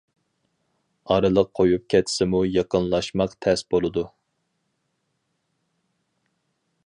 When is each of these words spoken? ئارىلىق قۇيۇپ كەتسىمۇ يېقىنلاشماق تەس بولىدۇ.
ئارىلىق 1.15 1.51
قۇيۇپ 1.59 1.83
كەتسىمۇ 1.95 2.39
يېقىنلاشماق 2.53 3.35
تەس 3.47 3.65
بولىدۇ. 3.75 4.07